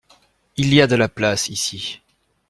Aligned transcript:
Il 0.57 0.73
y 0.73 0.81
a 0.81 0.87
de 0.87 0.95
la 0.95 1.07
place 1.07 1.47
ici. 1.49 2.01